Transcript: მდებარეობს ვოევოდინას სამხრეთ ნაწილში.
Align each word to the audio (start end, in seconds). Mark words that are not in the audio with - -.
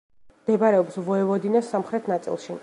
მდებარეობს 0.45 0.97
ვოევოდინას 1.11 1.71
სამხრეთ 1.75 2.11
ნაწილში. 2.15 2.59